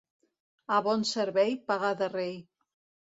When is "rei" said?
2.19-2.37